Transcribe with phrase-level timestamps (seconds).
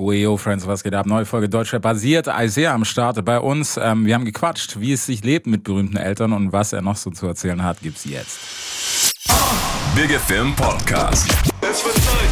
[0.00, 1.06] Yo, Friends, was geht ab?
[1.06, 2.28] Neue Folge Deutschrap basiert.
[2.28, 3.76] Isaiah am Start bei uns.
[3.82, 6.96] Ähm, wir haben gequatscht, wie es sich lebt mit berühmten Eltern und was er noch
[6.96, 8.38] so zu erzählen hat, gibt's jetzt.
[9.96, 11.28] Big Film Podcast.
[11.62, 12.30] Es wird Zeit,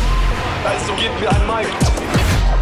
[0.64, 1.66] also gebt mir ein Mic.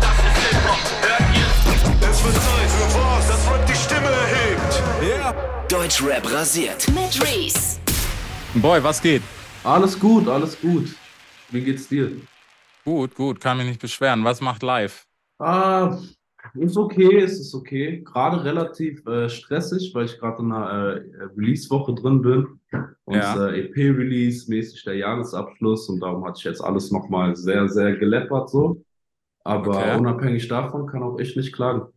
[0.00, 2.08] Das ist Hip-Hop, hört ihr?
[2.10, 4.82] Es wird Zeit für was, das Rap die Stimme erhebt.
[5.02, 5.34] Yeah.
[5.68, 6.88] Deutschrap rasiert.
[6.88, 7.78] Mit Reese.
[8.54, 9.22] Boy, was geht?
[9.64, 10.88] Alles gut, alles gut.
[11.50, 12.10] Wie geht's dir?
[12.84, 14.24] Gut, gut, kann mich nicht beschweren.
[14.24, 15.06] Was macht live?
[15.38, 15.98] Ah,
[16.54, 18.02] ist okay, es ist okay.
[18.04, 22.60] Gerade relativ äh, stressig, weil ich gerade in einer äh, Release-Woche drin bin.
[23.04, 23.34] Und Ja.
[23.34, 28.50] äh, EP-Release, mäßig der Jahresabschluss und darum hatte ich jetzt alles nochmal sehr, sehr geleppert
[28.50, 28.82] so.
[29.44, 29.94] Aber Okay.
[29.94, 31.88] unabhängig davon kann auch ich nicht klagen.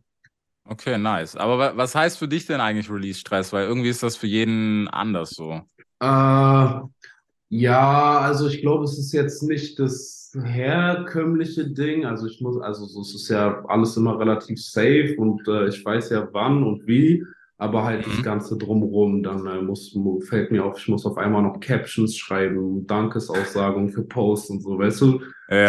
[0.64, 1.34] Okay, nice.
[1.36, 3.52] Aber wa- was heißt für dich denn eigentlich Release-Stress?
[3.52, 5.62] Weil irgendwie ist das für jeden anders so.
[6.00, 6.80] Äh,
[7.50, 12.04] ja, also ich glaube, es ist jetzt nicht das herkömmliche Ding.
[12.04, 15.84] Also ich muss, also so, es ist ja alles immer relativ safe und äh, ich
[15.84, 17.24] weiß ja wann und wie,
[17.56, 18.22] aber halt das Mhm.
[18.22, 22.16] Ganze drumherum, dann äh, muss, mu- fällt mir auf, ich muss auf einmal noch Captions
[22.16, 25.20] schreiben, Dankesaussagen für Posts und so, weißt du?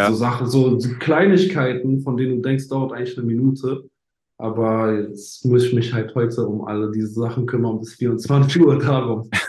[0.10, 3.86] So Sachen, so, Kleinigkeiten, von denen du denkst, dauert eigentlich eine Minute.
[4.38, 8.78] Aber jetzt muss ich mich halt heute um alle diese Sachen kümmern bis 24 Uhr
[8.80, 9.30] darum.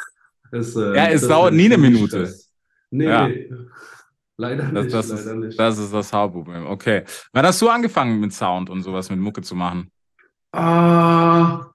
[0.53, 2.09] Es, äh, Ja, es das dauert nie eine Minute.
[2.27, 2.51] Stress.
[2.91, 3.29] Nee, Ja.
[3.29, 3.49] nee.
[4.41, 5.59] Leider nicht, das, leider ist, nicht.
[5.61, 6.67] das ist das Hauptproblem.
[6.67, 7.03] Okay.
[7.33, 9.91] Wann hast du angefangen mit Sound und sowas mit Mucke zu machen?
[10.53, 11.67] Ah,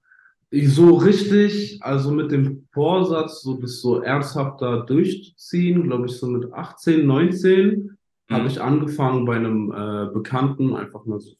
[0.51, 6.51] so richtig, also mit dem Vorsatz, so das so ernsthafter durchzuziehen, glaube ich, so mit
[6.51, 7.97] 18, 19,
[8.31, 8.47] habe Mhm.
[8.47, 11.31] ich angefangen bei einem äh, Bekannten einfach mal so,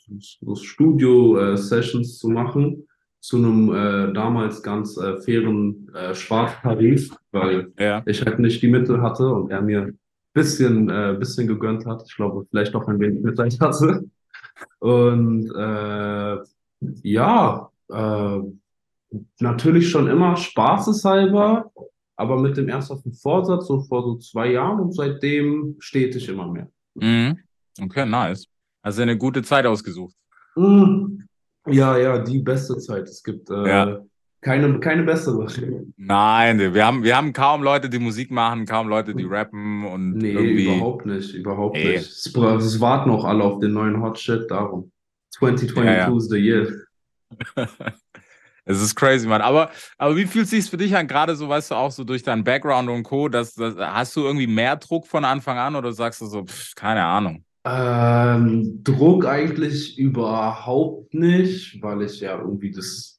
[0.41, 2.87] so Studio-Sessions zu machen,
[3.19, 8.03] zu einem äh, damals ganz äh, fairen äh, Schwarztarif, weil Ja.
[8.05, 9.93] ich halt nicht die Mittel hatte und er mir
[10.35, 12.03] bisschen, äh, bisschen gegönnt hat.
[12.05, 14.03] Ich glaube, vielleicht auch ein wenig Mitleid hatte.
[14.79, 16.37] Und äh,
[17.03, 18.39] ja, äh,
[19.39, 21.71] natürlich schon immer spaßeshalber,
[22.17, 26.69] aber mit dem ernsthaften Vorsatz, so vor so zwei Jahren und seitdem stetig immer mehr.
[26.95, 27.39] Mhm.
[27.81, 28.45] Okay, nice.
[28.81, 30.15] Also eine gute Zeit ausgesucht.
[30.55, 31.17] Mm,
[31.67, 33.09] Ja, ja, die beste Zeit.
[33.09, 34.01] Es gibt äh, Ja.
[34.41, 35.47] Keine, keine bessere.
[35.97, 40.13] Nein, wir haben, wir haben kaum Leute, die Musik machen, kaum Leute, die rappen und
[40.17, 40.65] Nee, irgendwie.
[40.75, 41.93] überhaupt nicht, überhaupt Nee.
[41.93, 42.09] nicht.
[42.09, 44.91] Es, es warten auch alle auf den neuen Hot Shit, darum.
[45.31, 46.15] 2022 Ja, ja.
[46.15, 46.67] is the year.
[48.67, 49.41] Es ist crazy, Mann.
[49.41, 49.69] Aber,
[49.99, 52.43] aber wie fühlt sich's für dich an, gerade so, weißt du, auch so durch deinen
[52.43, 56.21] Background und Co., dass, dass, hast du irgendwie mehr Druck von Anfang an oder sagst
[56.21, 57.45] du so, pff, keine Ahnung?
[57.63, 63.14] Ähm, Druck eigentlich überhaupt nicht, weil ich ja irgendwie das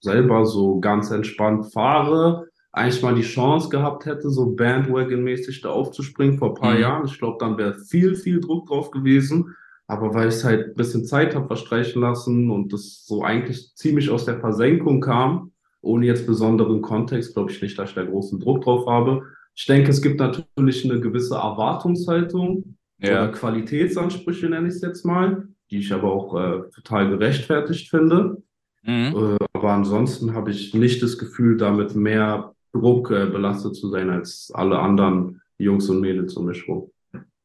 [0.00, 2.46] selber so ganz entspannt fahre.
[2.72, 6.80] Eigentlich mal die Chance gehabt hätte, so Bandwagon-mäßig da aufzuspringen vor ein paar Mhm.
[6.80, 7.06] Jahren.
[7.06, 9.54] Ich glaube, dann wäre viel, viel Druck drauf gewesen.
[9.86, 13.74] Aber weil ich es halt ein bisschen Zeit habe verstreichen lassen und das so eigentlich
[13.74, 15.50] ziemlich aus der Versenkung kam,
[15.80, 19.22] ohne jetzt besonderen Kontext, glaube ich nicht, dass ich da großen Druck drauf habe.
[19.56, 23.28] Ich denke, es gibt natürlich eine gewisse Erwartungshaltung oder Ja.
[23.28, 28.42] Qualitätsansprüche, nenne ich es jetzt mal, die ich aber auch äh, total gerechtfertigt finde.
[28.84, 29.36] Mhm.
[29.40, 34.08] Äh, aber ansonsten habe ich nicht das Gefühl, damit mehr Druck äh, belastet zu sein
[34.08, 36.90] als alle anderen Jungs und Mädels um mich rum.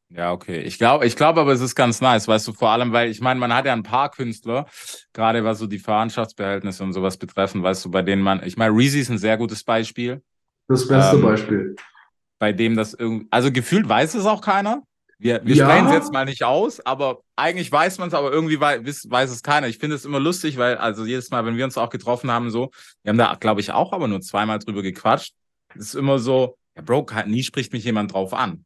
[0.10, 0.62] Ja, okay.
[0.62, 3.20] Ich glaube, ich glaube aber, es ist ganz nice, weißt du, vor allem, weil ich
[3.20, 4.66] meine, man hat ja ein paar Künstler,
[5.12, 8.74] gerade was so die Verwandtschaftsverhältnisse und sowas betreffen, weißt du, bei denen man, ich meine,
[8.74, 10.22] Reezy ist ein sehr gutes Beispiel,
[10.70, 11.76] Das beste Ähm, Beispiel.
[12.40, 14.84] bei dem das irgendwie, also gefühlt weiß es auch keiner.
[15.18, 15.66] Wir, wir Ja.
[15.70, 19.10] sprechen es jetzt mal nicht aus, aber eigentlich weiß man es, aber irgendwie wei weiß,
[19.10, 19.68] weiß es keiner.
[19.68, 22.50] Ich finde es immer lustig, weil, also jedes Mal, wenn wir uns auch getroffen haben,
[22.50, 22.70] so,
[23.04, 25.34] wir haben da, glaube ich, auch aber nur zweimal drüber gequatscht.
[25.74, 28.66] Es ist immer so, ja, Bro, nie spricht mich jemand drauf an.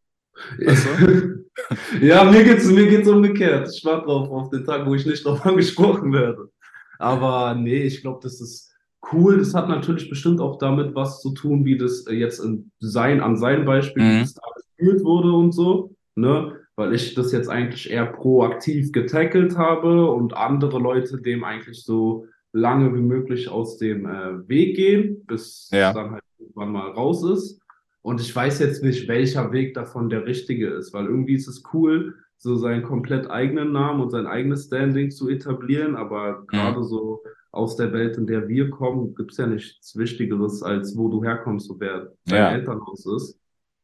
[0.58, 0.88] Weißt
[2.02, 3.70] ja, mir geht's, mir geht's umgekehrt.
[3.74, 6.50] Ich warte drauf, auf den Tag, wo ich nicht drauf angesprochen werde.
[6.98, 8.74] Aber nee, ich glaube, das ist
[9.14, 9.38] cool.
[9.38, 13.38] Das hat natürlich bestimmt auch damit was zu tun, wie das jetzt in sein, an
[13.38, 14.16] seinem Beispiel, Mhm.
[14.16, 16.56] wie das da gespielt wurde und so, ne?
[16.76, 22.26] Weil ich das jetzt eigentlich eher proaktiv getackelt habe und andere Leute dem eigentlich so
[22.54, 25.90] lange wie möglich aus dem äh, Weg gehen, bis Ja.
[25.90, 27.60] es dann halt irgendwann mal raus ist.
[28.02, 31.64] Und ich weiß jetzt nicht, welcher Weg davon der richtige ist, weil irgendwie ist es
[31.74, 37.22] cool, so seinen komplett eigenen Namen und sein eigenes Standing zu etablieren, aber gerade so
[37.52, 41.70] aus der Welt, in der wir kommen, gibt's ja nichts Wichtigeres, als wo du herkommst
[41.70, 42.52] und wer dein Ja.
[42.52, 43.38] Elternhaus ist.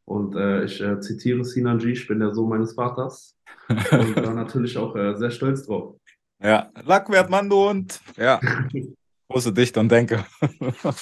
[0.06, 3.36] Und äh, ich äh, zitiere Sinan G, ich bin der Sohn meines Vaters.
[3.68, 5.96] Und da natürlich auch äh, sehr stolz drauf.
[6.42, 8.00] Ja, Lackwert, du und.
[8.18, 8.40] Ja.
[9.30, 10.26] Große Dichter und Denker.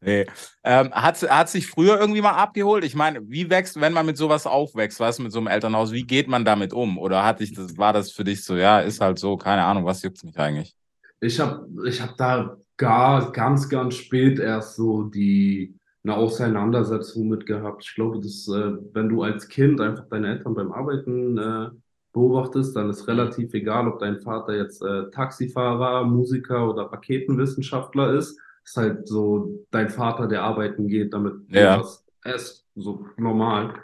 [0.00, 0.26] Nee.
[0.62, 2.84] Ähm, hat, hat sich früher irgendwie mal abgeholt?
[2.84, 5.90] Ich meine, wie wächst, wenn man mit sowas aufwächst, weißt du, mit so einem Elternhaus,
[5.90, 6.98] wie geht man damit um?
[6.98, 9.84] Oder hat dich das, war das für dich so, ja, ist halt so, keine Ahnung,
[9.84, 10.72] was juckt's mich eigentlich?
[11.20, 15.74] Ich habe ich hab da gar, ganz, ganz spät erst so die,
[16.08, 17.84] eine Auseinandersetzung mit gehabt.
[17.84, 21.68] Ich glaube, dass, äh, wenn du als Kind einfach deine Eltern beim Arbeiten äh,
[22.12, 28.38] beobachtest, dann ist relativ egal, ob dein Vater jetzt äh, Taxifahrer, Musiker oder Raketenwissenschaftler ist.
[28.64, 31.80] Ist halt so dein Vater, der arbeiten geht, damit du Ja.
[31.80, 33.74] was esst, so normal.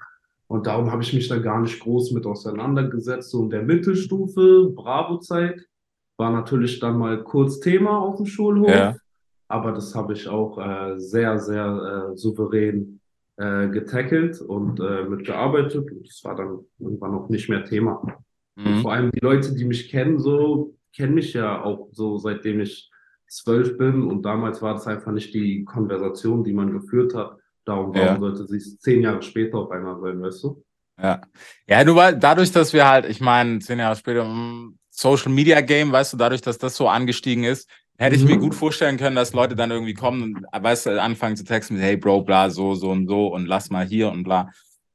[0.47, 3.31] Und darum habe ich mich da gar nicht groß mit auseinandergesetzt.
[3.31, 5.61] So in der Mittelstufe, Bravo-Zeit,
[6.17, 8.69] war natürlich dann mal kurz Thema auf dem Schulhof.
[8.70, 8.97] Ja.
[9.55, 13.01] Aber das habe ich auch äh, sehr, sehr äh, souverän
[13.37, 15.91] äh, getackelt und äh, mitgearbeitet.
[15.93, 18.03] Und das war dann irgendwann auch nicht mehr Thema.
[18.56, 18.77] Und Mhm.
[18.83, 22.91] vor allem die Leute, die mich kennen, so kennen mich ja auch so seitdem ich
[23.29, 24.03] zwölf bin.
[24.03, 27.37] Und damals war das einfach nicht die Konversation, die man geführt hat.
[27.65, 28.19] Darum, warum Ja.
[28.21, 30.62] sollte sie es zehn Jahre später auf einmal sein, weißt du?
[31.01, 31.21] Ja.
[31.69, 35.61] Ja, du weil dadurch, dass wir halt, ich meine, zehn Jahre später, mm, Social Media
[35.61, 37.69] Game, weißt du, dadurch, dass das so angestiegen ist,
[37.99, 38.41] hätte ich mir Mhm.
[38.41, 41.82] gut vorstellen können, dass Leute dann irgendwie kommen und, weißt du, anfangen zu texten mit,
[41.82, 44.50] hey Bro, bla, so, so und so und lass mal hier und bla.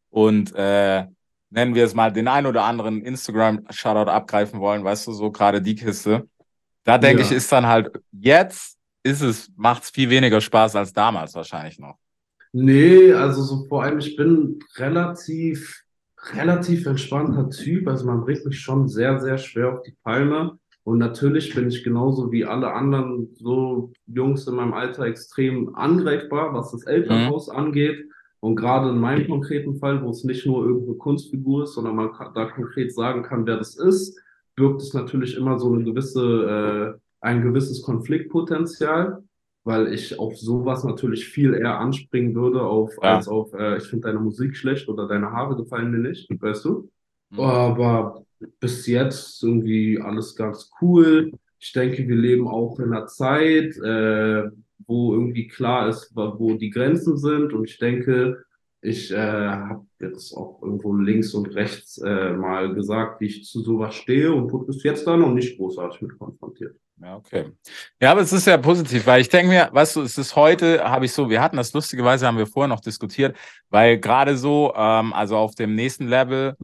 [0.09, 1.05] Und äh,
[1.49, 5.61] nennen wir es mal den ein oder anderen Instagram-Shoutout abgreifen wollen, weißt du, so gerade
[5.61, 6.27] die Kiste.
[6.83, 7.27] Da denke Ja.
[7.27, 11.79] ich, ist dann halt, jetzt ist es, macht es viel weniger Spaß als damals wahrscheinlich
[11.79, 11.97] noch.
[12.51, 15.83] Nee, also so vor allem, ich bin relativ,
[16.33, 17.87] relativ entspannter Typ.
[17.87, 20.58] Also man bringt mich schon sehr, sehr schwer auf die Palme.
[20.83, 26.53] Und natürlich bin ich genauso wie alle anderen so Jungs in meinem Alter extrem angreifbar,
[26.53, 28.05] was das Elternhaus angeht.
[28.39, 32.09] Und gerade in meinem konkreten Fall, wo es nicht nur irgendeine Kunstfigur ist, sondern man
[32.33, 34.17] da konkret sagen kann, wer das ist,
[34.55, 39.21] birgt es natürlich immer so eine gewisse, äh, ein gewisses Konfliktpotenzial
[39.65, 43.15] weil ich auf sowas natürlich viel eher anspringen würde, auf, Ja.
[43.15, 46.65] als auf, äh, ich finde deine Musik schlecht oder deine Haare gefallen mir nicht, weißt
[46.65, 46.89] du?
[47.29, 47.39] Mhm.
[47.39, 48.23] Aber
[48.59, 51.31] bis jetzt irgendwie alles ganz cool.
[51.59, 54.50] Ich denke, wir leben auch in einer Zeit, äh,
[54.88, 57.53] wo irgendwie klar ist, wo die Grenzen sind.
[57.53, 58.44] Und ich denke,
[58.81, 63.62] ich äh, habe jetzt auch irgendwo links und rechts äh, mal gesagt, wie ich zu
[63.62, 66.75] sowas stehe und wurde bis jetzt da noch nicht großartig mit konfrontiert.
[67.01, 67.51] Ja, okay.
[68.01, 70.83] Ja, aber es ist ja positiv, weil ich denke mir, weißt du, es ist heute,
[70.83, 73.38] habe ich so, wir hatten das lustigerweise, haben wir vorher noch diskutiert,
[73.69, 76.56] weil gerade so, ähm, also auf dem nächsten Level,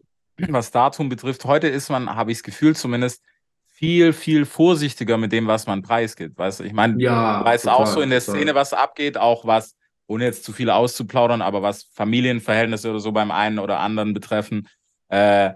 [0.49, 3.23] was Datum betrifft, heute ist man, habe ich das Gefühl zumindest,
[3.67, 6.37] viel, viel vorsichtiger mit dem, was man preisgibt.
[6.37, 8.35] Weißt du, ich meine, Ja, du weißt auch total, so in der total.
[8.37, 9.75] Szene, was abgeht, auch was,
[10.07, 14.67] ohne jetzt zu viel auszuplaudern, aber was Familienverhältnisse oder so beim einen oder anderen betreffen,
[15.09, 15.51] äh,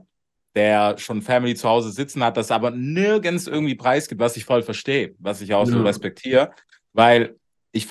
[0.56, 4.64] der schon Family zu Hause sitzen hat, das aber nirgends irgendwie preisgibt, was ich voll
[4.64, 5.84] verstehe, was ich auch so Ja.
[5.84, 6.52] respektiere,
[6.94, 7.38] weil
[7.72, 7.88] ich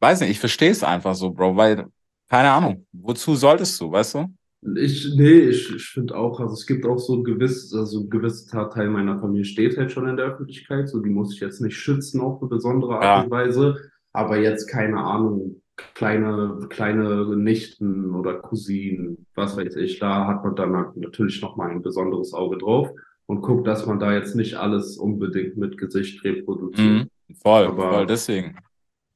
[0.00, 1.86] weiß nicht, ich verstehe es einfach so, Bro, weil,
[2.28, 4.34] keine Ahnung, wozu solltest du, weißt du?
[4.76, 8.68] Ich, nee, ich, ich finde auch, also es gibt auch so gewiss, also ein gewisser
[8.68, 11.76] Teil meiner Familie steht halt schon in der Öffentlichkeit, so die muss ich jetzt nicht
[11.76, 13.22] schützen auf eine besondere Art Ja.
[13.22, 13.76] und Weise,
[14.12, 15.62] aber jetzt keine Ahnung,
[15.94, 21.80] kleine, kleine Nichten oder Cousinen, was weiß ich, da hat man dann natürlich nochmal ein
[21.80, 22.90] besonderes Auge drauf
[23.24, 27.06] und guckt, dass man da jetzt nicht alles unbedingt mit Gesicht reproduziert.
[27.28, 27.34] Mhm.
[27.42, 28.56] Voll, Aber- voll, deswegen.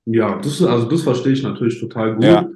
[0.06, 2.24] Ja, das, also das verstehe ich natürlich total gut.
[2.24, 2.48] Ja.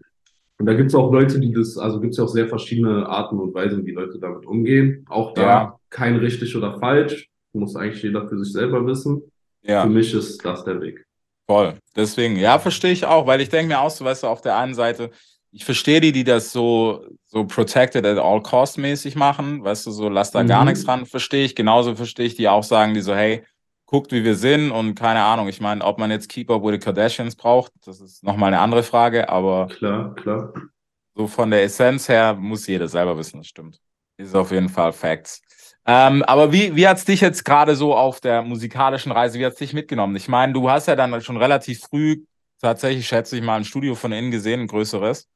[0.58, 3.06] Und da gibt es auch Leute, die das, also gibt es ja auch sehr verschiedene
[3.08, 5.04] Arten und Weisen, wie Leute damit umgehen.
[5.08, 5.78] Auch da Ja.
[5.90, 7.28] kein richtig oder falsch.
[7.52, 9.22] Muss eigentlich jeder für sich selber wissen.
[9.62, 9.82] Ja.
[9.82, 11.04] Für mich ist das der Weg.
[11.46, 11.74] Voll.
[11.96, 14.56] Deswegen, ja, verstehe ich auch, weil ich denke mir auch so, weißt du, auf der
[14.58, 15.10] einen Seite,
[15.50, 19.90] ich verstehe die, die das so, so protected at all cost mäßig machen, weißt du,
[19.90, 20.68] so lass da gar Mhm.
[20.70, 21.54] nichts dran, verstehe ich.
[21.56, 23.44] Genauso verstehe ich die auch sagen, die so, hey,
[23.88, 25.48] guckt, wie wir sind und keine Ahnung.
[25.48, 28.60] Ich meine, ob man jetzt Keep Up with the Kardashians braucht, das ist nochmal eine
[28.60, 30.52] andere Frage, aber Klar, klar.
[31.14, 33.80] so von der Essenz her muss jeder selber wissen, das stimmt.
[34.18, 35.40] Ist auf jeden Fall Facts.
[35.86, 39.56] Ähm, aber wie, wie hat's dich jetzt gerade so auf der musikalischen Reise, wie hat's
[39.56, 40.16] dich mitgenommen?
[40.16, 42.24] Ich meine, du hast ja dann schon relativ früh
[42.60, 45.28] tatsächlich, schätze ich mal, ein Studio von innen gesehen, ein größeres.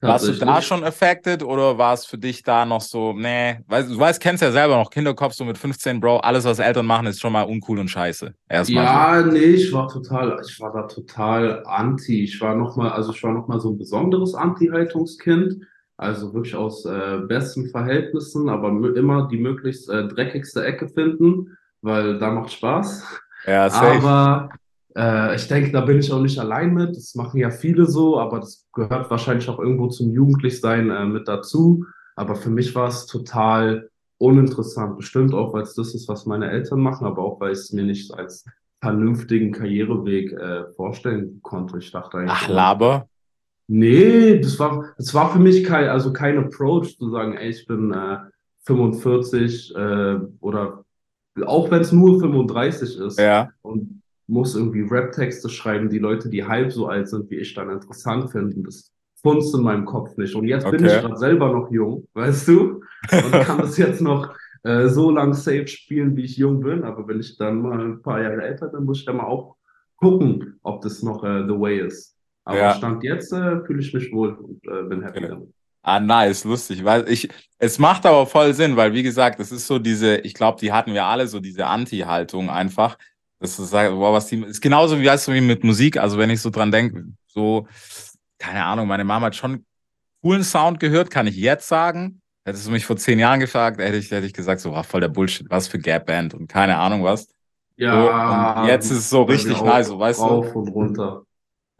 [0.00, 0.66] Warst du da Tatsächlich.
[0.66, 4.42] schon affected oder war es für dich da noch so, nee, weißt, du weißt, kennst
[4.42, 7.42] ja selber noch Kinderkopf so mit 15, Bro, alles, was Eltern machen, ist schon mal
[7.42, 8.34] uncool und scheiße.
[8.48, 8.84] Erstmal.
[8.84, 12.24] Ja, nee, ich war total, ich war da total anti.
[12.24, 15.64] Ich war noch mal, also ich war noch mal so ein besonderes Anti-Haltungskind.
[15.96, 22.18] Also wirklich aus äh, besten Verhältnissen, aber immer die möglichst äh, dreckigste Ecke finden, weil
[22.18, 23.00] da macht Spaß.
[23.44, 23.50] so.
[23.50, 24.06] Ja, safe.
[24.06, 24.50] Aber
[24.96, 26.96] äh, ich denke, da bin ich auch nicht allein mit.
[26.96, 31.28] Das machen ja viele so, aber das gehört wahrscheinlich auch irgendwo zum Jugendlichsein äh, mit
[31.28, 31.84] dazu.
[32.16, 34.96] Aber für mich war es total uninteressant.
[34.96, 37.72] Bestimmt auch, weil es das ist, was meine Eltern machen, aber auch, weil ich es
[37.72, 38.44] mir nicht als
[38.80, 41.78] vernünftigen Karriereweg äh, vorstellen konnte.
[41.78, 43.08] Ich dachte eigentlich, Ach, Laber.
[43.68, 47.66] nee, das war, das war für mich kein, also kein Approach zu sagen, ey, ich
[47.66, 48.18] bin äh,
[48.64, 50.84] 45 äh, oder
[51.44, 53.50] auch wenn es nur 35 ist Ja.
[53.62, 57.70] und muss irgendwie Rap-Texte schreiben, die Leute, die halb so alt sind wie ich, dann
[57.70, 58.64] interessant finden.
[58.64, 58.92] Das
[59.22, 60.34] funzt in meinem Kopf nicht.
[60.34, 60.86] Und jetzt bin Okay.
[60.86, 62.82] ich gerade selber noch jung, weißt du?
[63.18, 66.84] Und kann das jetzt noch äh, so lang safe spielen, wie ich jung bin.
[66.84, 69.56] Aber wenn ich dann mal ein paar Jahre älter bin, muss ich dann mal auch
[69.96, 72.16] gucken, ob das noch äh, the way ist.
[72.44, 72.70] Aber Ja.
[72.70, 75.28] Stand jetzt äh, fühle ich mich wohl und äh, bin happy Okay.
[75.28, 75.52] damit.
[75.82, 76.84] Ah, nice, lustig.
[76.84, 77.28] Weil ich,
[77.58, 80.72] es macht aber voll Sinn, weil wie gesagt, es ist so diese, ich glaube, die
[80.72, 82.98] hatten wir alle so diese Anti-Haltung einfach.
[83.38, 85.98] Das ist, boah, was die, ist genauso wie, weißt du, wie mit Musik.
[85.98, 87.66] Also wenn ich so dran denke, so,
[88.38, 89.64] keine Ahnung, meine Mama hat schon
[90.22, 92.20] coolen Sound gehört, kann ich jetzt sagen.
[92.44, 95.00] Hättest du mich vor zehn Jahren gefragt, hätte ich, hätte ich gesagt, so, ach, voll
[95.00, 97.28] der Bullshit, was für Gap-Band und keine Ahnung was.
[97.76, 100.24] Ja, und jetzt ist es so richtig nice, so, weißt du?
[100.24, 101.24] Rauf und runter.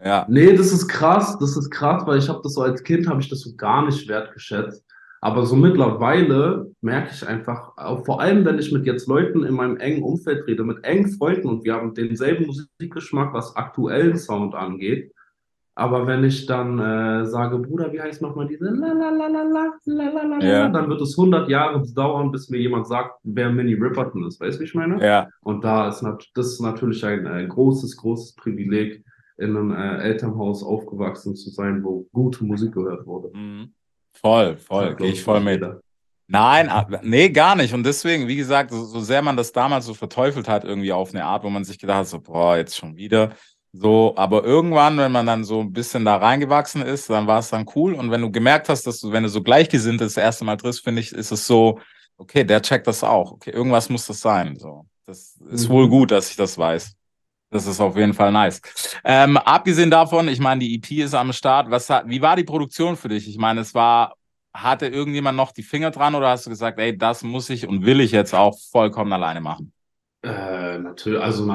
[0.04, 3.08] Ja, Nee, das ist krass, das ist krass, weil ich habe das so als Kind
[3.08, 4.84] habe ich das so gar nicht wertgeschätzt.
[5.26, 7.72] Aber so mittlerweile merke ich einfach,
[8.04, 11.48] vor allem wenn ich mit jetzt Leuten in meinem engen Umfeld rede, mit engen Freunden
[11.48, 15.12] und wir haben denselben Musikgeschmack, was aktuellen Sound angeht.
[15.74, 20.68] Aber wenn ich dann äh, sage, Bruder, wie heißt nochmal diese Lalalala, Lalalala, ja.
[20.68, 24.40] dann wird es 100 Jahre dauern, bis mir jemand sagt, wer Mini Ripperton ist.
[24.40, 25.04] Weißt du, wie ich meine?
[25.04, 25.28] Ja.
[25.42, 29.04] Und da ist das ist natürlich ein äh, großes, großes Privileg,
[29.38, 33.36] in einem äh, Elternhaus aufgewachsen zu sein, wo gute Musik gehört wurde.
[33.36, 33.72] Mhm
[34.20, 35.54] voll, voll, gehe ich voll mit.
[35.54, 35.80] jeder.
[36.28, 36.68] Nein,
[37.02, 37.72] nee, gar nicht.
[37.72, 41.24] Und deswegen, wie gesagt, so, sehr man das damals so verteufelt hat, irgendwie auf eine
[41.24, 43.30] Art, wo man sich gedacht hat, so, boah, jetzt schon wieder.
[43.72, 47.50] So, aber irgendwann, wenn man dann so ein bisschen da reingewachsen ist, dann war es
[47.50, 47.94] dann cool.
[47.94, 50.82] Und wenn du gemerkt hast, dass du, wenn du so gleichgesinnt das erste Mal triffst,
[50.82, 51.78] finde ich, ist es so,
[52.16, 53.32] okay, der checkt das auch.
[53.32, 54.56] Okay, irgendwas muss das sein.
[54.58, 55.72] So, das ist Mhm.
[55.72, 56.92] wohl gut, dass ich das weiß.
[57.50, 58.60] Das ist auf jeden Fall nice.
[59.04, 61.70] Ähm, abgesehen davon, ich meine, die EP ist am Start.
[61.70, 63.28] Was wie war die Produktion für dich?
[63.28, 64.14] Ich meine, es war,
[64.52, 67.86] hatte irgendjemand noch die Finger dran oder hast du gesagt, ey, das muss ich und
[67.86, 69.72] will ich jetzt auch vollkommen alleine machen?
[70.22, 71.48] Äh, natürlich, also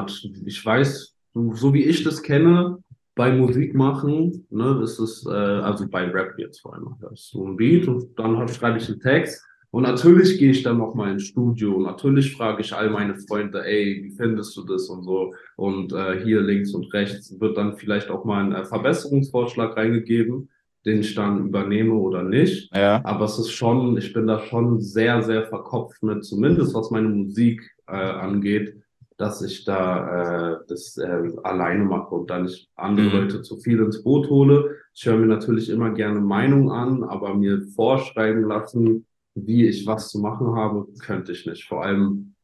[0.46, 2.78] ich weiß, so, wie ich das kenne,
[3.16, 7.30] bei Musik machen, ne, ist es, äh, also bei Rap jetzt vor allem, da ist
[7.30, 9.44] so ein Beat und dann schreibe ich einen Text.
[9.72, 13.16] Und natürlich gehe ich dann noch mal ins Studio und natürlich frage ich all meine
[13.16, 15.34] Freunde, ey, wie findest du das und so.
[15.56, 20.50] Und äh, hier links und rechts wird dann vielleicht auch mal ein äh, Verbesserungsvorschlag reingegeben,
[20.86, 22.70] den ich dann übernehme oder nicht.
[22.76, 23.00] Ja.
[23.06, 27.08] Aber es ist schon, ich bin da schon sehr, sehr verkopft mit, zumindest was meine
[27.08, 28.76] Musik äh, angeht,
[29.16, 33.12] dass ich da äh, das äh, alleine mache und dann nicht andere Mhm.
[33.14, 34.76] Leute zu viel ins Boot hole.
[34.94, 40.10] Ich höre mir natürlich immer gerne Meinung an, aber mir vorschreiben lassen, wie ich was
[40.10, 41.66] zu machen habe, könnte ich nicht.
[41.68, 42.36] Vor allem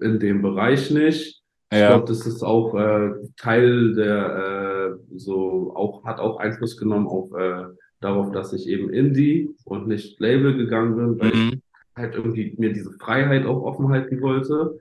[0.00, 1.42] in dem Bereich nicht.
[1.72, 1.88] Ich Ja.
[1.88, 7.32] glaube, das ist auch äh, Teil der äh, so auch hat auch Einfluss genommen auf
[7.34, 7.64] äh,
[8.00, 11.62] darauf, dass ich eben Indie und nicht Label gegangen bin, weil ich Mhm.
[11.96, 14.78] halt irgendwie mir diese Freiheit auch offen halten wollte,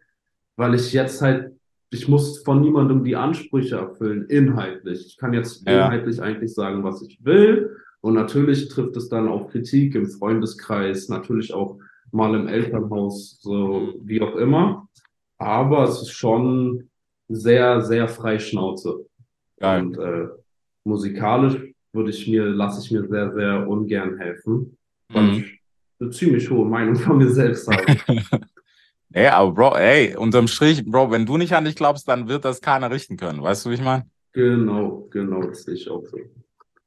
[0.56, 1.53] weil ich jetzt halt
[1.91, 5.08] ich muss von niemandem die Ansprüche erfüllen, inhaltlich.
[5.08, 5.86] Ich kann jetzt Ja.
[5.88, 7.75] inhaltlich eigentlich sagen, was ich will.
[8.01, 11.77] Und natürlich trifft es dann auch Kritik im Freundeskreis, natürlich auch
[12.12, 14.88] mal im Elternhaus, so wie auch immer.
[15.38, 16.89] Aber es ist schon
[17.27, 19.06] sehr, sehr frei Schnauze.
[19.60, 19.82] Geil.
[19.86, 20.27] Und äh,
[20.86, 21.58] musikalisch
[21.94, 24.77] würde ich mir, lasse ich mir sehr, sehr ungern helfen,
[25.10, 25.32] weil Mhm.
[25.34, 25.60] ich
[26.00, 27.86] eine ziemlich hohe Meinung von mir selbst habe.
[29.12, 32.46] Ey, aber Bro, ey, unterm Strich, Bro, wenn du nicht an dich glaubst, dann wird
[32.46, 33.41] das keiner richten können.
[33.41, 34.06] Weißt du, wie ich meine?
[34.34, 36.18] Genau, genau, das sehe ich auch so.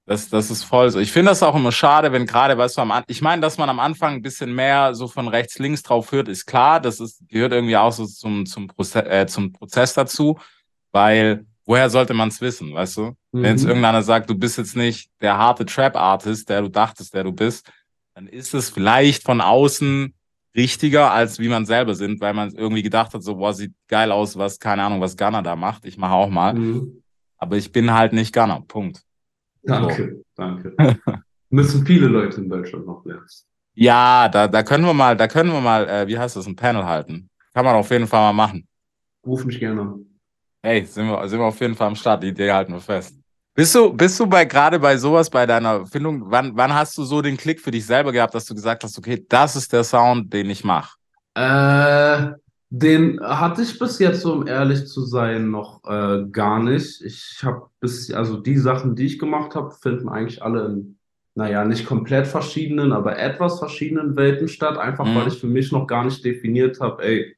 [0.05, 0.99] Das, das ist voll so.
[0.99, 3.57] Ich finde das auch immer schade, wenn gerade, weißt du, am An ich meine, dass
[3.57, 6.81] man am Anfang ein bisschen mehr so von rechts, links drauf hört, ist klar.
[6.81, 10.39] Das ist, gehört irgendwie auch so zum, zum, Proze äh, zum Prozess dazu,
[10.91, 13.13] weil woher sollte man es wissen, weißt du?
[13.31, 13.69] Wenn jetzt Mhm.
[13.69, 17.71] irgendeiner sagt, du bist jetzt nicht der harte Trap-Artist, der du dachtest, der du bist,
[18.15, 20.13] dann ist es vielleicht von außen
[20.55, 24.13] richtiger, als wie man selber sind, weil man irgendwie gedacht hat, so, boah, sieht geil
[24.13, 25.85] aus, was, keine Ahnung, was Gunner da macht.
[25.87, 26.55] Ich mache auch mal.
[26.55, 27.03] Mhm.
[27.39, 28.61] Aber ich bin halt nicht Gunner.
[28.67, 29.03] Punkt.
[29.63, 30.75] Danke, danke.
[31.51, 33.27] Müssen viele Leute in Deutschland noch lernen.
[33.75, 36.57] Ja, da, da können wir mal, da können wir mal, äh, wie heißt das, ein
[36.57, 37.29] Panel halten.
[37.55, 38.67] Kann man auf jeden Fall mal machen.
[39.27, 40.07] Ruf mich gerne an.
[40.63, 42.23] Hey, sind wir, sind wir auf jeden Fall am Start.
[42.23, 43.17] Die Idee halten wir fest.
[43.55, 47.05] Bist du, bist du bei, gerade bei sowas, bei deiner Findung, wann, wann hast du
[47.05, 49.85] so den Klick für dich selber gehabt, dass du gesagt hast, okay, das ist der
[49.85, 50.97] Sound, den ich mache?
[51.35, 52.31] Äh,
[52.75, 57.03] den hatte ich bis jetzt, um ehrlich zu sein, noch äh, gar nicht.
[57.03, 60.97] Ich habe bis, also die Sachen, die ich gemacht habe, finden eigentlich alle in,
[61.35, 65.15] naja, nicht komplett verschiedenen, aber etwas verschiedenen Welten statt, einfach Mhm.
[65.17, 67.37] weil ich für mich noch gar nicht definiert habe, ey,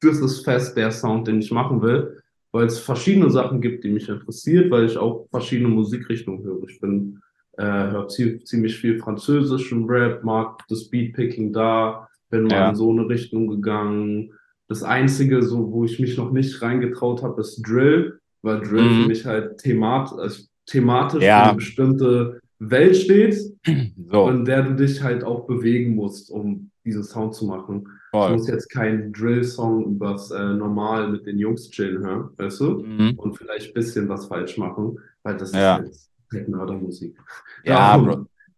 [0.00, 2.20] das ist fest der Sound, den ich machen will.
[2.52, 6.62] weil es verschiedene Sachen gibt, die mich interessiert, weil ich auch verschiedene Musikrichtungen höre.
[6.68, 7.20] Ich bin
[7.58, 12.68] äh, höre zie ziemlich viel französischen Rap, mag das Beatpicking da, bin mal Ja.
[12.70, 14.32] in so eine Richtung gegangen.
[14.68, 19.02] Das Einzige, so wo ich mich noch nicht reingetraut habe, ist Drill, weil Drill Mhm.
[19.02, 21.40] für mich halt themat also thematisch Ja.
[21.42, 23.34] für eine bestimmte Welt steht,
[24.10, 27.84] So, in der du dich halt auch bewegen musst, um diesen Sound zu machen.
[27.86, 28.32] Ich voll.
[28.32, 32.84] muss jetzt keinen Drill-Song übers äh, normal mit den Jungs chillen hören, weißt du?
[32.84, 33.14] Mhm.
[33.16, 35.76] Und vielleicht ein bisschen was falsch machen, weil das Ja.
[35.76, 37.16] ist halt, Mördermusik.
[37.64, 37.96] Ja,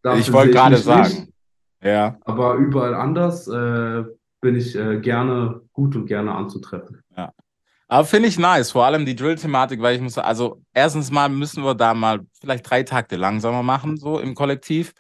[0.03, 1.09] Darum- Ich wollte gerade sagen.
[1.09, 1.29] nicht,
[1.83, 4.05] Ja, aber überall anders äh,
[4.47, 7.03] bin ich äh, gerne gut und gerne anzutreffen.
[7.89, 11.65] aber finde ich nice, vor allem die Drill-Thematik, weil ich muss, also erstens mal müssen
[11.65, 14.95] wir da mal vielleicht drei Takte langsamer machen, so im Kollektiv.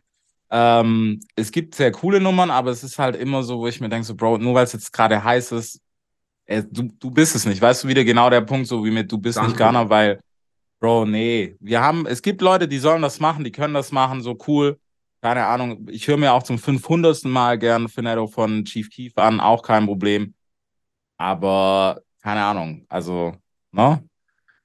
[0.51, 3.89] Ähm, es gibt sehr coole Nummern, aber es ist halt immer so, wo ich mir
[3.89, 5.81] denke, so, Bro, nur weil es jetzt gerade heiß ist,
[6.47, 7.63] äh, du, du bist es nicht.
[7.63, 9.59] Weißt du, wieder genau der Punkt, so wie mit du bist nicht Danke.
[9.59, 10.19] Ghana, weil,
[10.81, 14.23] Bro, nee, wir haben, es gibt Leute, die sollen das machen, die können das machen,
[14.23, 14.77] so cool.
[15.23, 17.25] Keine Ahnung, ich höre mir auch zum 500.
[17.25, 20.35] Mal gern Finetto von Chief Keef an, auch kein Problem.
[21.19, 23.35] Aber keine Ahnung, also,
[23.73, 24.03] ne?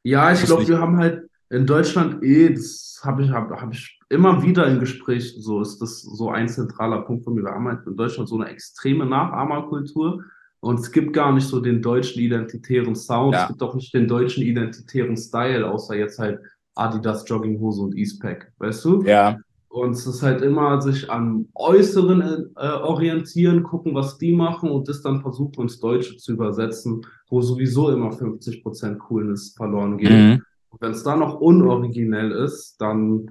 [0.04, 4.00] Ja, ich glaube, wir haben halt in Deutschland eh, das habe ich, hab, hab ich
[4.10, 7.44] immer wieder in Gesprächen, so ist das so ein zentraler Punkt von mir.
[7.44, 10.24] Wir haben halt in Deutschland so eine extreme Nachahmerkultur
[10.60, 13.44] und es gibt gar nicht so den deutschen identitären Sound, Ja.
[13.44, 16.40] es gibt auch nicht den deutschen identitären Style, außer jetzt halt
[16.76, 19.04] Adidas Jogginghose und Eastpack, weißt du?
[19.04, 19.38] Ja,
[19.72, 24.90] Und es ist halt immer sich am Äußeren äh, orientieren, gucken, was die machen und
[24.90, 30.12] das dann versuchen ins Deutsche zu übersetzen, wo sowieso immer 50% Coolness verloren geht.
[30.12, 30.44] mhm.
[30.70, 33.30] Und wenn es dann noch unoriginell ist, dann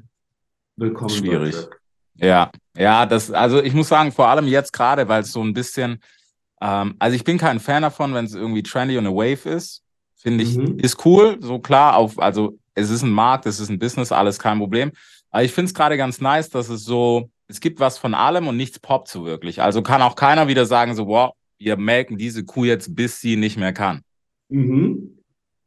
[0.76, 1.56] willkommen Schwierig.
[2.14, 5.52] Ja, ja, das, also ich muss sagen, vor allem jetzt gerade, weil es so ein
[5.52, 6.00] bisschen,
[6.62, 9.82] ähm, also ich bin kein Fan davon, wenn es irgendwie trendy und eine Wave ist.
[10.16, 10.78] Finde ich, Mhm.
[10.78, 14.38] ist cool, so klar, auf, also es ist ein Markt, es ist ein Business, alles
[14.38, 14.92] kein Problem.
[15.30, 18.48] Aber ich finde es gerade ganz nice, dass es so, es gibt was von allem
[18.48, 19.62] und nichts poppt so wirklich.
[19.62, 23.36] Also kann auch keiner wieder sagen, so, wow, wir melken diese Kuh jetzt, bis sie
[23.36, 24.02] nicht mehr kann.
[24.48, 25.18] Mhm.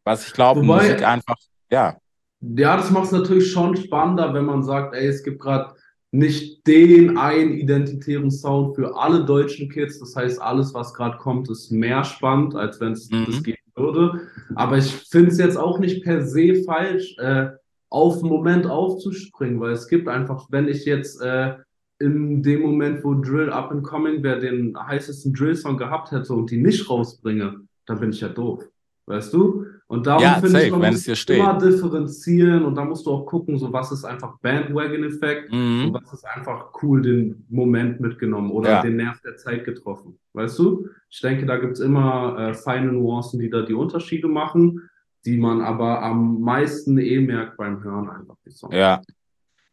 [0.03, 1.35] Was ich glaube, Wobei- Musik einfach,
[1.71, 1.97] ja,
[2.41, 5.73] Ja, das macht es natürlich schon spannender, wenn man sagt, ey, es gibt gerade
[6.11, 9.97] nicht den einen identitären Sound für alle deutschen Kids.
[9.99, 13.25] Das heißt, alles, was gerade kommt, ist mehr spannend, als wenn es Mhm.
[13.27, 14.27] das geben würde.
[14.55, 17.51] Aber ich finde es jetzt auch nicht per se falsch, äh,
[17.93, 21.53] auf den Moment aufzuspringen, weil es gibt einfach, wenn ich jetzt äh,
[21.99, 26.49] in dem Moment, wo Drill Up and Coming wäre, den heißesten Drill-Song gehabt hätte und
[26.49, 28.63] die nicht rausbringe, dann bin ich ja doof.
[29.05, 29.65] Weißt du?
[29.87, 31.37] Und darum Ja, finde ich, man muss es dir steht.
[31.37, 35.93] immer differenzieren und da musst du auch gucken, so was ist einfach Bandwagon-Effekt und mhm.
[35.93, 38.81] was ist einfach cool den Moment mitgenommen oder Ja.
[38.81, 40.17] den Nerv der Zeit getroffen.
[40.33, 40.87] Weißt du?
[41.11, 44.81] Ich denke, da gibt's immer äh, feine Nuancen, die da die Unterschiede machen,
[45.25, 48.75] die man aber am meisten eh merkt beim Hören einfach die Songs.
[48.75, 49.01] Ja.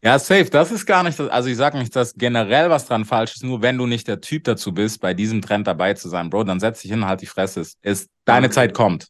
[0.02, 0.46] Ja, safe.
[0.48, 3.44] Das ist gar nicht, das, also ich sage nicht, dass generell was dran falsch ist,
[3.44, 6.44] nur wenn du nicht der Typ dazu bist, bei diesem Trend dabei zu sein, Bro,
[6.44, 7.60] dann setz dich hin, halt die Fresse.
[7.60, 8.54] Es Ist, deine Okay.
[8.54, 9.08] Zeit kommt.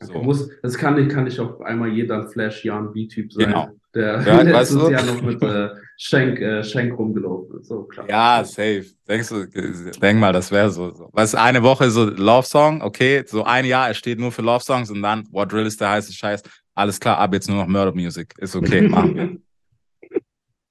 [0.00, 0.20] So.
[0.20, 3.68] Muss, das kann nicht, kann nicht auf einmal jeder Flash Jan B-Typ sein, Genau.
[3.94, 4.90] der Ja, letztes weißt du?
[4.90, 7.68] Jahr noch mit äh, Schenk, äh, Schenk rumgelaufen ist.
[7.68, 8.08] So, klar.
[8.08, 8.86] Ja, safe.
[9.06, 9.46] Denkst du,
[10.00, 11.08] denk mal, das wäre so, so.
[11.12, 14.64] Was eine Woche so Love Song, okay, so ein Jahr, er steht nur für Love
[14.64, 16.42] Songs und dann, What Drill ist der heiße Scheiß.
[16.74, 18.34] Alles klar, ab jetzt nur noch Murder Music.
[18.38, 20.20] Ist okay, machen wir.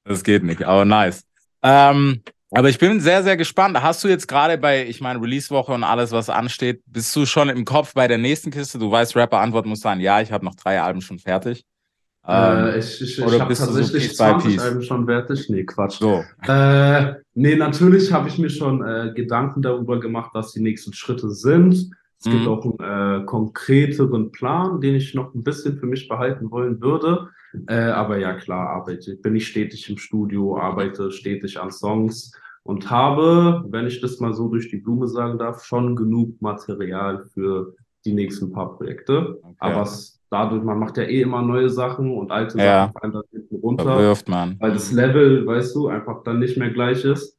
[0.04, 1.24] Das geht nicht, aber nice.
[1.64, 3.82] Ähm, aber ich bin sehr, sehr gespannt.
[3.82, 7.48] Hast du jetzt gerade bei, ich meine, Release-Woche und alles, was ansteht, bist du schon
[7.48, 8.78] im Kopf bei der nächsten Kiste?
[8.78, 11.64] Du weißt, Rapper-Antwort muss sein, ja, ich habe noch drei Alben schon fertig.
[12.28, 14.62] Äh, Ähm, ich ich, ich oder habe bist du so tatsächlich by 20 Piece?
[14.62, 15.50] Alben schon fertig.
[15.50, 16.00] Nee, Quatsch.
[16.00, 16.24] so.
[16.46, 21.30] Äh, nee, natürlich habe ich mir schon äh, Gedanken darüber gemacht, was die nächsten Schritte
[21.32, 21.90] sind.
[22.20, 22.48] Es gibt Mhm.
[22.48, 27.30] auch einen äh, konkreteren Plan, den ich noch ein bisschen für mich behalten wollen würde.
[27.68, 32.32] Äh, aber ja, klar, arbeite, bin ich stetig im Studio, arbeite stetig an Songs
[32.64, 37.26] und habe, wenn ich das mal so durch die Blume sagen darf, schon genug Material
[37.34, 37.74] für
[38.06, 39.40] die nächsten paar Projekte.
[39.44, 39.56] Okay.
[39.60, 42.88] Aber es, dadurch, man macht ja eh immer neue Sachen und alte Ja.
[42.88, 44.58] Sachen fallen dann hinten runter Verwirft man.
[44.60, 47.38] weil das Level, weißt du, einfach dann nicht mehr gleich ist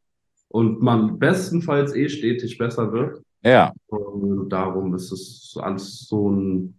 [0.49, 3.23] und man bestenfalls eh stetig besser wird.
[3.45, 5.57] Ja, Und darum ist es
[6.09, 6.79] so ein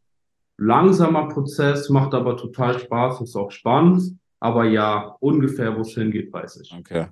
[0.57, 4.17] langsamer Prozess, macht aber total Spaß, ist auch spannend.
[4.43, 6.75] Aber ja, ungefähr, wo es hingeht, weiß ich.
[6.77, 7.07] okay.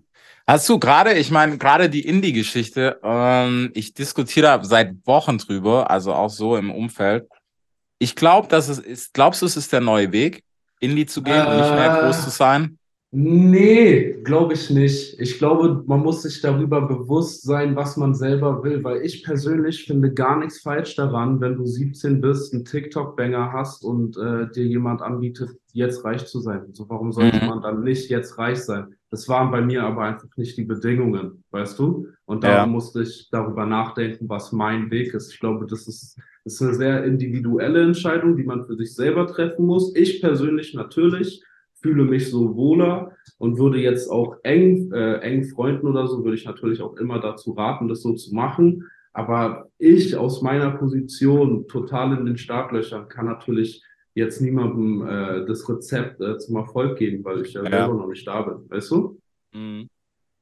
[0.46, 5.90] Hast du gerade, ich meine, gerade die Indie-Geschichte, ähm, ich diskutiere da seit Wochen drüber,
[5.90, 7.26] also auch so im Umfeld.
[8.00, 10.44] Ich glaube, dass es ist, glaubst du, es ist der neue Weg,
[10.82, 12.06] Indie zu gehen und nicht mehr Äh.
[12.06, 12.78] groß zu sein?
[13.14, 15.20] Nee, glaube ich nicht.
[15.20, 19.84] Ich glaube, man muss sich darüber bewusst sein, was man selber will, weil ich persönlich
[19.86, 24.66] finde gar nichts falsch daran, wenn du 17 bist, einen TikTok-Banger hast und äh, dir
[24.66, 26.66] jemand anbietet, jetzt reich zu sein.
[26.74, 27.48] So, warum sollte Mhm.
[27.48, 28.96] man dann nicht jetzt reich sein?
[29.10, 32.08] Das waren bei mir aber einfach nicht die Bedingungen, weißt du?
[32.26, 32.56] Und Ja.
[32.58, 35.34] darum musste ich darüber nachdenken, was mein Weg ist.
[35.34, 39.28] Ich glaube, das ist, das ist eine sehr individuelle Entscheidung, die man für sich selber
[39.28, 39.94] treffen muss.
[39.96, 41.44] Ich persönlich natürlich
[41.82, 46.36] fühle mich so wohler und würde jetzt auch eng, äh, engen Freunden oder so, würde
[46.38, 48.86] ich natürlich auch immer dazu raten, das so zu machen.
[49.14, 55.68] Aber ich aus meiner Position total in den Startlöchern kann natürlich jetzt niemandem äh, das
[55.70, 57.70] Rezept äh, zum Erfolg geben, weil ich ja, Ja.
[57.70, 59.20] selber noch nicht da bin, weißt du?
[59.54, 59.88] Mhm.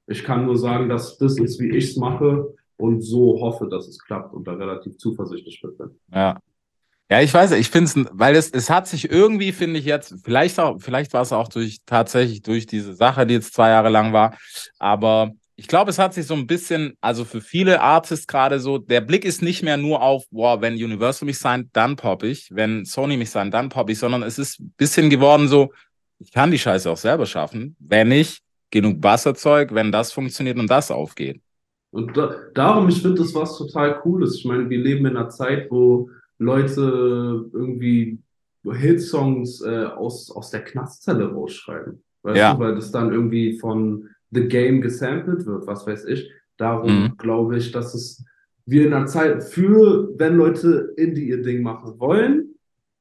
[0.08, 3.88] Ich kann nur sagen, dass das ist, wie ich es mache und so hoffe, dass
[3.88, 5.92] es klappt und da relativ zuversichtlich bin.
[6.14, 6.40] Ja.
[7.12, 10.14] Ja, ich weiß, ich finde es, weil es, es hat sich irgendwie, finde ich jetzt,
[10.24, 13.90] vielleicht auch, vielleicht war es auch durch, tatsächlich durch diese Sache, die jetzt zwei Jahre
[13.90, 14.38] lang war,
[14.78, 18.78] aber ich glaube, es hat sich so ein bisschen, also für viele Artists gerade so,
[18.78, 22.50] der Blick ist nicht mehr nur auf, boah, wenn Universal mich signed, dann pop ich,
[22.56, 25.74] wenn Sony mich signed, dann pop ich, sondern es ist ein bisschen geworden so,
[26.20, 28.40] ich kann die Scheiße auch selber schaffen, wenn ich
[28.72, 31.42] genug Bass erzeug, wenn das funktioniert und das aufgeht.
[31.92, 34.36] Und da, darum, ich finde das was total Cooles.
[34.36, 38.20] Ich meine, wir leben in einer Zeit, wo Leute irgendwie
[38.64, 42.02] Hitsongs äh, aus, aus der Knastzelle rausschreiben.
[42.24, 42.54] Weißt Ja.
[42.54, 46.30] du, weil das dann irgendwie von The Game gesampelt wird, was weiß ich.
[46.58, 47.18] Darum Mhm.
[47.18, 48.24] glaube ich, dass es
[48.66, 52.50] wir in einer Zeit für, wenn Leute Indie ihr Ding machen wollen,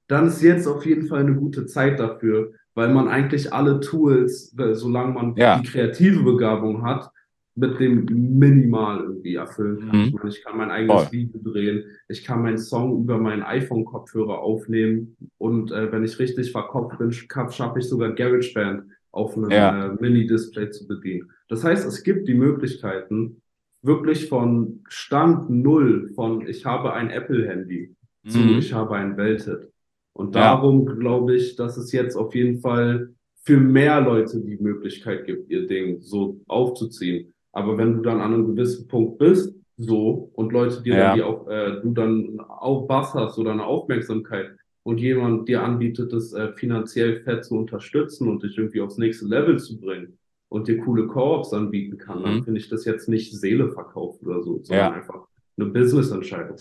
[0.06, 4.54] dann ist jetzt auf jeden Fall eine gute Zeit dafür, weil man eigentlich alle Tools,
[4.72, 5.58] solange man Ja.
[5.60, 7.10] die kreative Begabung hat,
[7.54, 8.04] mit dem
[8.38, 9.98] Minimal irgendwie erfüllen kann.
[10.00, 10.04] Mhm.
[10.06, 11.12] Ich meine, ich kann mein eigenes Voll.
[11.12, 16.52] Video drehen, ich kann meinen Song über meinen iPhone-Kopfhörer aufnehmen und äh, wenn ich richtig
[16.52, 19.86] verkopft bin, scha- schaffe ich sogar GarageBand auf einem Ja.
[19.92, 21.30] äh, Mini-Display zu bedienen.
[21.48, 23.40] Das heißt, es gibt die Möglichkeiten,
[23.82, 27.94] wirklich von Stand Null, von ich habe ein Apple-Handy
[28.26, 28.58] zu Mhm.
[28.58, 29.70] ich habe ein Welthit.
[30.12, 30.42] Und Ja.
[30.54, 35.48] darum glaube ich, dass es jetzt auf jeden Fall für mehr Leute die Möglichkeit gibt,
[35.50, 37.32] ihr Ding so aufzuziehen.
[37.52, 41.06] Aber wenn du dann an einem gewissen Punkt bist, so, und Leute dir Ja.
[41.08, 44.50] dann die auch, äh, du dann auch Bass hast oder eine Aufmerksamkeit
[44.88, 49.26] und jemand dir anbietet, das äh, finanziell fett zu unterstützen und dich irgendwie aufs nächste
[49.26, 52.44] Level zu bringen und dir coole Co-ops anbieten kann, dann Mhm.
[52.44, 54.92] finde ich das jetzt nicht Seele verkauft oder so, sondern Ja.
[54.94, 55.26] einfach
[55.58, 56.56] eine Business-Entscheidung.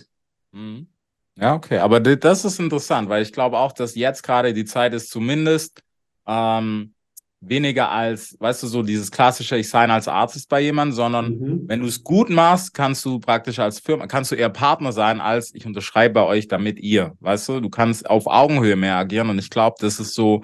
[0.52, 0.88] Mhm.
[1.36, 4.94] Ja, okay, aber das ist interessant, weil ich glaube auch, dass jetzt gerade die Zeit
[4.94, 5.82] ist, zumindest
[6.26, 6.96] ähm,
[7.40, 11.64] weniger als, weißt du, so dieses klassische, ich sign als Artist bei jemandem, sondern Mhm.
[11.68, 15.22] wenn du es gut machst, kannst du praktisch als Firma, kannst du eher Partner sein,
[15.22, 19.30] als ich unterschreibe bei euch, damit ihr, weißt du, du kannst auf Augenhöhe mehr agieren
[19.30, 20.44] und ich glaube, das ist so,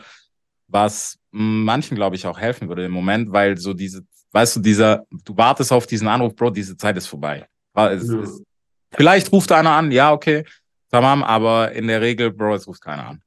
[0.67, 5.03] was manchen, glaube ich, auch helfen würde im Moment, weil so diese, weißt du, dieser,
[5.25, 7.47] du wartest auf diesen Anruf, Bro, diese Zeit ist vorbei.
[7.75, 8.19] Es, Ja.
[8.19, 8.43] es,
[8.91, 10.45] vielleicht ruft einer an, ja, okay,
[10.91, 13.22] tamam, aber in der Regel, Bro, es ruft keiner an.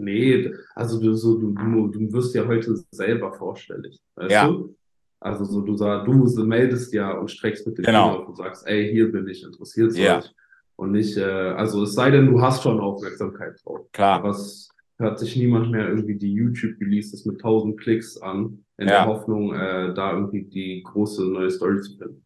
[0.00, 4.48] Nee, also du, so, du, du, du wirst ja heute selber vorstellig, weißt Ja.
[4.48, 4.74] du?
[5.22, 8.22] Also so, du sagst, du meldest ja und streckst mit dem Genau.
[8.24, 10.18] Und sagst, ey, hier bin ich, interessiert Ja.
[10.18, 10.30] euch.
[10.76, 13.80] Und nicht, äh, also es sei denn, du hast schon Aufmerksamkeit drauf.
[13.92, 14.20] Klar.
[14.20, 19.04] Aber es hört sich niemand mehr irgendwie die YouTube-Releases mit 1000 Klicks an, in Ja.
[19.04, 22.24] der Hoffnung, äh, da irgendwie die große neue Story zu finden.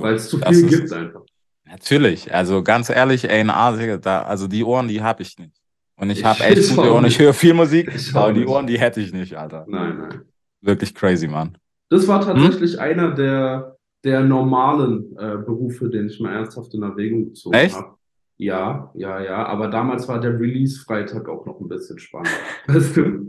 [0.00, 1.22] Weil es zu viel gibt einfach.
[1.66, 5.52] Natürlich, also ganz ehrlich, A&R, Digga, da, also die Ohren, die habe ich nicht.
[5.98, 8.46] Und ich Ich- habe echt gute Ohren, ich höre viel Musik, aber die.
[8.46, 9.64] Ohren, die hätte ich nicht, Alter.
[9.68, 10.20] Nein, nein.
[10.60, 11.56] Wirklich crazy, Mann.
[11.90, 12.26] Das war Hm?
[12.42, 17.74] tatsächlich einer der, der normalen äh, Berufe, den ich mal ernsthaft in Erwägung gezogen Echt?
[17.76, 17.94] habe.
[18.36, 19.46] Ja, ja, ja.
[19.46, 22.36] Aber damals war der Release-Freitag auch noch ein bisschen spannender.
[22.68, 23.26] Weißt du?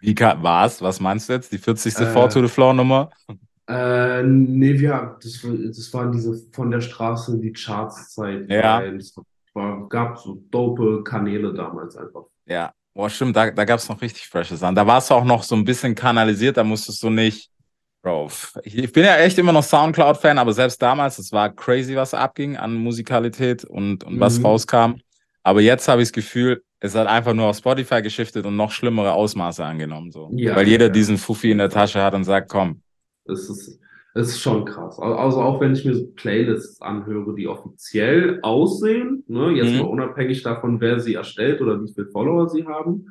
[0.00, 1.00] Wie kann, was?
[1.00, 1.52] Meinst du jetzt?
[1.52, 1.98] Die 40.
[1.98, 3.10] Äh, Four to the Floor Nummer?
[3.68, 8.50] Äh, nee, wir, das, das war diese von der Straße die Charts-Zeit.
[8.50, 8.82] Ja.
[8.82, 9.24] Es war,
[9.88, 12.24] gab so dope Kanäle damals einfach.
[12.46, 12.72] Ja.
[12.92, 14.74] Boah, stimmt, da, da gab es noch richtig frische Sachen.
[14.74, 17.48] Da warst du auch noch so ein bisschen kanalisiert, da musstest du nicht.
[18.02, 18.30] Bro,
[18.64, 22.56] ich bin ja echt immer noch Soundcloud-Fan, aber selbst damals, es war crazy, was abging
[22.56, 24.46] an Musikalität und, und was Mhm.
[24.46, 24.92] rauskam.
[25.42, 28.72] Aber jetzt habe ich das Gefühl, es hat einfach nur auf Spotify geschiftet und noch
[28.72, 30.10] schlimmere Ausmaße angenommen.
[30.10, 30.30] So.
[30.32, 30.92] Ja, Weil jeder ja.
[30.92, 32.82] diesen Fuffi in der Tasche hat und sagt, komm,
[33.26, 33.78] Das ist,
[34.14, 34.98] das ist schon krass.
[34.98, 39.78] Al- Also auch wenn ich mir so Playlists anhöre, die offiziell aussehen, ne, jetzt Mhm.
[39.78, 43.06] mal unabhängig davon, wer sie erstellt oder wie viele Follower sie haben,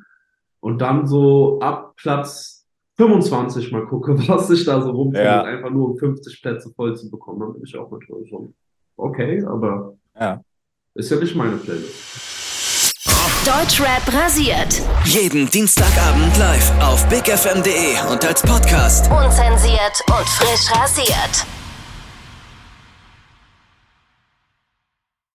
[0.60, 5.42] und dann so ab Platz 25 mal gucke, was sich da so rumfindet, Ja.
[5.42, 8.52] einfach nur um 50 Plätze voll zu bekommen, dann bin ich auch natürlich schon
[8.96, 10.42] okay, aber ja.
[10.94, 12.39] ist ja nicht meine Playlist.
[13.46, 14.82] Deutschrap rasiert.
[15.04, 19.10] Jeden Dienstagabend live auf bigfm.de und als Podcast.
[19.10, 21.46] Unzensiert und frisch rasiert.